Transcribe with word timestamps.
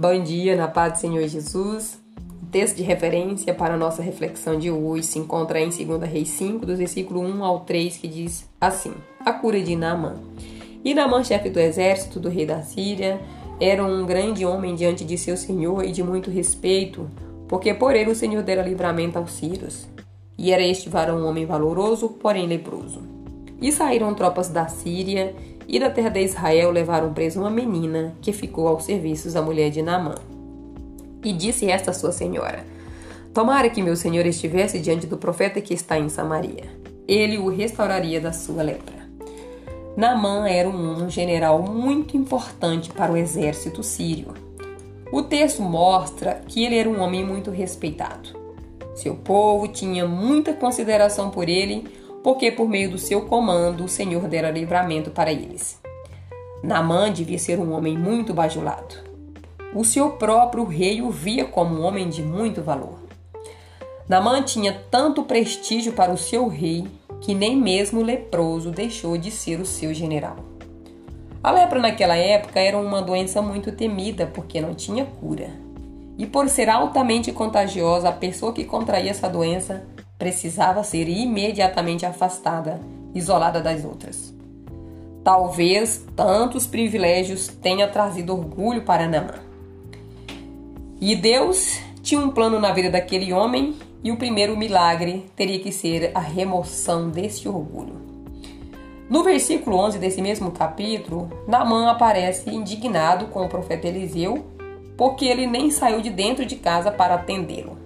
Bom 0.00 0.22
dia, 0.22 0.54
na 0.54 0.68
paz 0.68 0.92
do 0.92 0.98
Senhor 1.00 1.26
Jesus. 1.26 2.00
O 2.40 2.46
texto 2.46 2.76
de 2.76 2.84
referência 2.84 3.52
para 3.52 3.74
a 3.74 3.76
nossa 3.76 4.00
reflexão 4.00 4.56
de 4.56 4.70
hoje 4.70 5.08
se 5.08 5.18
encontra 5.18 5.58
em 5.58 5.70
2 5.70 6.08
Reis 6.08 6.28
5, 6.28 6.64
do 6.64 6.76
versículo 6.76 7.20
1 7.20 7.42
ao 7.42 7.60
3, 7.62 7.96
que 7.96 8.06
diz 8.06 8.48
assim: 8.60 8.94
A 9.26 9.32
cura 9.32 9.60
de 9.60 9.74
Naamã. 9.74 10.14
E 10.84 10.94
Naamã, 10.94 11.24
chefe 11.24 11.50
do 11.50 11.58
exército 11.58 12.20
do 12.20 12.28
rei 12.28 12.46
da 12.46 12.62
Síria, 12.62 13.20
era 13.60 13.84
um 13.84 14.06
grande 14.06 14.46
homem 14.46 14.76
diante 14.76 15.04
de 15.04 15.18
seu 15.18 15.36
senhor 15.36 15.84
e 15.84 15.90
de 15.90 16.04
muito 16.04 16.30
respeito, 16.30 17.10
porque 17.48 17.74
por 17.74 17.96
ele 17.96 18.12
o 18.12 18.14
Senhor 18.14 18.44
dera 18.44 18.62
livramento 18.62 19.18
aos 19.18 19.32
sírios. 19.32 19.88
E 20.38 20.52
era 20.52 20.62
este 20.62 20.88
varão 20.88 21.22
um 21.22 21.26
homem 21.26 21.44
valoroso, 21.44 22.10
porém 22.10 22.46
leproso. 22.46 23.02
E 23.60 23.72
saíram 23.72 24.14
tropas 24.14 24.48
da 24.48 24.68
Síria 24.68 25.34
e 25.68 25.78
da 25.78 25.90
terra 25.90 26.08
de 26.08 26.22
Israel 26.24 26.70
levaram 26.70 27.12
preso 27.12 27.38
uma 27.38 27.50
menina 27.50 28.14
que 28.22 28.32
ficou 28.32 28.66
aos 28.66 28.84
serviços 28.84 29.34
da 29.34 29.42
mulher 29.42 29.70
de 29.70 29.82
Naamã. 29.82 30.14
E 31.22 31.32
disse 31.32 31.70
esta 31.70 31.92
sua 31.92 32.10
senhora: 32.10 32.64
Tomara 33.34 33.68
que 33.68 33.82
meu 33.82 33.94
senhor 33.94 34.24
estivesse 34.24 34.78
diante 34.78 35.06
do 35.06 35.18
profeta 35.18 35.60
que 35.60 35.74
está 35.74 35.98
em 35.98 36.08
Samaria. 36.08 36.64
Ele 37.06 37.36
o 37.36 37.48
restauraria 37.48 38.20
da 38.20 38.32
sua 38.32 38.62
lepra. 38.62 38.96
Naamã 39.94 40.48
era 40.48 40.68
um 40.68 41.10
general 41.10 41.62
muito 41.62 42.16
importante 42.16 42.90
para 42.90 43.12
o 43.12 43.16
exército 43.16 43.82
sírio. 43.82 44.28
O 45.12 45.22
texto 45.22 45.62
mostra 45.62 46.42
que 46.46 46.64
ele 46.64 46.76
era 46.76 46.88
um 46.88 47.00
homem 47.00 47.24
muito 47.24 47.50
respeitado. 47.50 48.38
Seu 48.94 49.14
povo 49.14 49.68
tinha 49.68 50.06
muita 50.06 50.52
consideração 50.52 51.30
por 51.30 51.48
ele, 51.48 51.86
porque 52.22 52.50
por 52.50 52.68
meio 52.68 52.90
do 52.90 52.98
seu 52.98 53.22
comando 53.22 53.84
o 53.84 53.88
Senhor 53.88 54.28
dera 54.28 54.50
livramento 54.50 55.10
para 55.10 55.32
eles. 55.32 55.80
Naamã 56.62 57.12
devia 57.12 57.38
ser 57.38 57.58
um 57.58 57.72
homem 57.72 57.96
muito 57.96 58.34
bajulado. 58.34 58.96
O 59.74 59.84
seu 59.84 60.10
próprio 60.12 60.64
rei 60.64 61.02
o 61.02 61.10
via 61.10 61.44
como 61.44 61.76
um 61.76 61.82
homem 61.82 62.08
de 62.08 62.22
muito 62.22 62.62
valor. 62.62 62.98
Naamã 64.08 64.42
tinha 64.42 64.72
tanto 64.90 65.22
prestígio 65.22 65.92
para 65.92 66.12
o 66.12 66.18
seu 66.18 66.48
rei 66.48 66.86
que 67.20 67.34
nem 67.34 67.56
mesmo 67.56 68.00
o 68.00 68.04
leproso 68.04 68.70
deixou 68.70 69.18
de 69.18 69.30
ser 69.30 69.60
o 69.60 69.66
seu 69.66 69.92
general. 69.92 70.36
A 71.42 71.52
lepra 71.52 71.78
naquela 71.78 72.16
época 72.16 72.58
era 72.58 72.76
uma 72.76 73.00
doença 73.00 73.40
muito 73.40 73.70
temida 73.72 74.26
porque 74.26 74.60
não 74.60 74.74
tinha 74.74 75.04
cura. 75.04 75.50
E 76.16 76.26
por 76.26 76.48
ser 76.48 76.68
altamente 76.68 77.30
contagiosa, 77.30 78.08
a 78.08 78.12
pessoa 78.12 78.52
que 78.52 78.64
contraía 78.64 79.10
essa 79.10 79.28
doença 79.28 79.86
precisava 80.18 80.82
ser 80.82 81.08
imediatamente 81.08 82.04
afastada, 82.04 82.80
isolada 83.14 83.60
das 83.60 83.84
outras. 83.84 84.34
Talvez 85.22 86.04
tantos 86.16 86.66
privilégios 86.66 87.48
tenha 87.48 87.86
trazido 87.86 88.32
orgulho 88.32 88.82
para 88.82 89.06
Naamã. 89.06 89.34
E 91.00 91.14
Deus 91.14 91.78
tinha 92.02 92.20
um 92.20 92.30
plano 92.30 92.58
na 92.58 92.72
vida 92.72 92.90
daquele 92.90 93.32
homem 93.32 93.76
e 94.02 94.10
o 94.10 94.16
primeiro 94.16 94.56
milagre 94.56 95.26
teria 95.36 95.60
que 95.60 95.70
ser 95.70 96.10
a 96.14 96.20
remoção 96.20 97.10
desse 97.10 97.48
orgulho. 97.48 97.98
No 99.08 99.22
versículo 99.22 99.76
11 99.76 99.98
desse 99.98 100.20
mesmo 100.20 100.50
capítulo, 100.50 101.30
Naamã 101.46 101.90
aparece 101.90 102.50
indignado 102.50 103.26
com 103.26 103.44
o 103.44 103.48
profeta 103.48 103.86
Eliseu, 103.86 104.44
porque 104.96 105.24
ele 105.24 105.46
nem 105.46 105.70
saiu 105.70 106.00
de 106.00 106.10
dentro 106.10 106.44
de 106.44 106.56
casa 106.56 106.90
para 106.90 107.14
atendê-lo, 107.14 107.78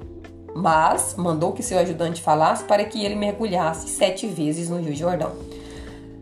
mas 0.54 1.14
mandou 1.16 1.52
que 1.52 1.62
seu 1.62 1.78
ajudante 1.78 2.22
falasse 2.22 2.64
para 2.64 2.84
que 2.84 3.04
ele 3.04 3.14
mergulhasse 3.14 3.88
sete 3.88 4.26
vezes 4.26 4.68
no 4.68 4.80
Rio 4.80 4.94
Jordão. 4.94 5.32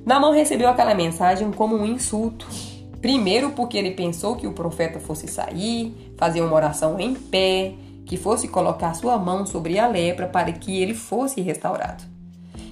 Naamã 0.05 0.33
recebeu 0.33 0.69
aquela 0.69 0.95
mensagem 0.95 1.51
como 1.53 1.77
um 1.77 1.87
insulto. 1.87 2.47
Primeiro, 3.01 3.51
porque 3.51 3.79
ele 3.79 3.93
pensou 3.93 4.37
que 4.37 4.47
o 4.47 4.53
profeta 4.53 4.99
fosse 4.99 5.27
sair, 5.27 6.13
fazer 6.17 6.41
uma 6.43 6.55
oração 6.55 6.99
em 6.99 7.15
pé, 7.15 7.75
que 8.05 8.17
fosse 8.17 8.49
colocar 8.49 8.95
sua 8.95 9.19
mão 9.19 9.47
sobre 9.47 9.79
a 9.79 9.87
lepra 9.87 10.27
para 10.27 10.53
que 10.53 10.81
ele 10.83 10.95
fosse 10.95 11.41
restaurado. 11.41 12.03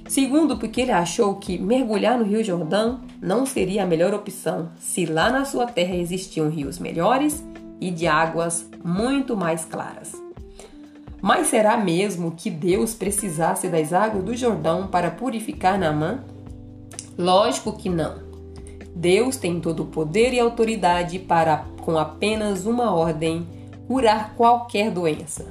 Segundo, 0.08 0.56
porque 0.56 0.80
ele 0.80 0.90
achou 0.90 1.34
que 1.34 1.58
mergulhar 1.58 2.18
no 2.18 2.24
Rio 2.24 2.42
Jordão 2.42 3.02
não 3.20 3.44
seria 3.44 3.82
a 3.82 3.86
melhor 3.86 4.14
opção 4.14 4.70
se 4.78 5.04
lá 5.04 5.30
na 5.30 5.44
sua 5.44 5.66
terra 5.66 5.94
existiam 5.94 6.48
rios 6.48 6.78
melhores 6.78 7.44
e 7.78 7.90
de 7.90 8.06
águas 8.06 8.66
muito 8.82 9.36
mais 9.36 9.64
claras. 9.64 10.27
Mas 11.28 11.48
será 11.48 11.76
mesmo 11.76 12.30
que 12.34 12.48
Deus 12.48 12.94
precisasse 12.94 13.68
das 13.68 13.92
águas 13.92 14.24
do 14.24 14.34
Jordão 14.34 14.86
para 14.86 15.10
purificar 15.10 15.78
Naamã? 15.78 16.24
Lógico 17.18 17.76
que 17.76 17.90
não. 17.90 18.14
Deus 18.96 19.36
tem 19.36 19.60
todo 19.60 19.82
o 19.82 19.86
poder 19.88 20.32
e 20.32 20.40
autoridade 20.40 21.18
para, 21.18 21.66
com 21.82 21.98
apenas 21.98 22.64
uma 22.64 22.94
ordem, 22.94 23.46
curar 23.86 24.36
qualquer 24.36 24.90
doença. 24.90 25.44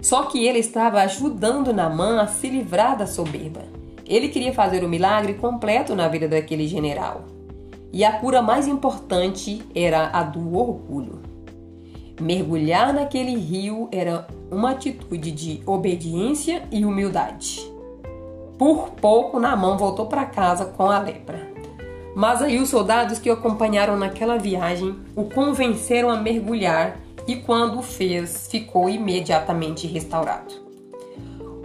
Só 0.00 0.22
que 0.22 0.46
ele 0.46 0.60
estava 0.60 1.02
ajudando 1.02 1.70
Naamã 1.70 2.22
a 2.22 2.26
se 2.26 2.48
livrar 2.48 2.96
da 2.96 3.06
soberba. 3.06 3.60
Ele 4.06 4.30
queria 4.30 4.54
fazer 4.54 4.82
o 4.82 4.88
milagre 4.88 5.34
completo 5.34 5.94
na 5.94 6.08
vida 6.08 6.28
daquele 6.28 6.66
general. 6.66 7.26
E 7.92 8.06
a 8.06 8.12
cura 8.12 8.40
mais 8.40 8.66
importante 8.66 9.60
era 9.74 10.08
a 10.14 10.22
do 10.22 10.56
orgulho. 10.56 11.20
Mergulhar 12.20 12.92
naquele 12.92 13.34
rio 13.36 13.88
era 13.90 14.26
uma 14.50 14.72
atitude 14.72 15.30
de 15.30 15.62
obediência 15.64 16.62
e 16.70 16.84
humildade. 16.84 17.70
Por 18.58 18.90
pouco, 18.90 19.40
Naamã 19.40 19.76
voltou 19.76 20.04
para 20.04 20.26
casa 20.26 20.66
com 20.66 20.90
a 20.90 20.98
lepra. 20.98 21.48
Mas 22.14 22.42
aí 22.42 22.58
os 22.58 22.68
soldados 22.68 23.18
que 23.18 23.30
o 23.30 23.32
acompanharam 23.32 23.96
naquela 23.96 24.36
viagem 24.36 24.98
o 25.16 25.24
convenceram 25.24 26.10
a 26.10 26.16
mergulhar 26.16 26.98
e 27.26 27.36
quando 27.36 27.78
o 27.78 27.82
fez, 27.82 28.48
ficou 28.50 28.90
imediatamente 28.90 29.86
restaurado. 29.86 30.52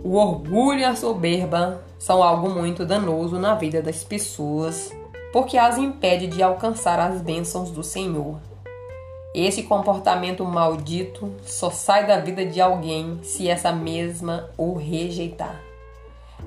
O 0.03 0.15
orgulho 0.15 0.79
e 0.79 0.85
a 0.85 0.95
soberba 0.95 1.83
são 1.97 2.21
algo 2.21 2.49
muito 2.49 2.85
danoso 2.85 3.39
na 3.39 3.55
vida 3.55 3.81
das 3.81 4.03
pessoas, 4.03 4.93
porque 5.33 5.57
as 5.57 5.77
impede 5.77 6.27
de 6.27 6.43
alcançar 6.43 6.99
as 6.99 7.21
bênçãos 7.21 7.71
do 7.71 7.83
Senhor. 7.83 8.37
Esse 9.35 9.63
comportamento 9.63 10.45
maldito 10.45 11.29
só 11.43 11.69
sai 11.69 12.07
da 12.07 12.17
vida 12.17 12.45
de 12.45 12.61
alguém 12.61 13.19
se 13.21 13.49
essa 13.49 13.69
mesma 13.69 14.49
o 14.57 14.75
rejeitar. 14.75 15.59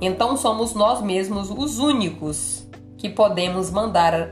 Então 0.01 0.39
somos 0.39 0.73
nós 0.73 1.03
mesmos 1.03 1.51
os 1.51 1.79
únicos 1.79 2.67
que 2.97 3.11
podemos 3.11 3.71
mandar 3.71 4.31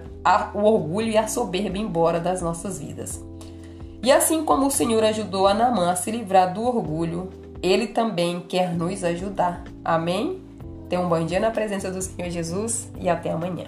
o 0.54 0.60
orgulho 0.60 1.10
e 1.10 1.18
a 1.18 1.28
soberba 1.28 1.76
embora 1.76 2.18
das 2.18 2.40
nossas 2.40 2.78
vidas. 2.78 3.22
E 4.02 4.10
assim 4.10 4.42
como 4.42 4.68
o 4.68 4.70
Senhor 4.70 5.04
ajudou 5.04 5.46
a 5.46 5.52
Naamã 5.52 5.90
a 5.90 5.96
se 5.96 6.10
livrar 6.10 6.54
do 6.54 6.62
orgulho, 6.62 7.28
ele 7.62 7.88
também 7.88 8.40
quer 8.40 8.72
nos 8.72 9.04
ajudar. 9.04 9.64
Amém? 9.84 10.40
Tenha 10.88 11.02
um 11.02 11.10
bom 11.10 11.26
dia 11.26 11.40
na 11.40 11.50
presença 11.50 11.90
do 11.90 12.00
Senhor 12.00 12.30
Jesus 12.30 12.90
e 12.98 13.06
até 13.06 13.32
amanhã. 13.32 13.66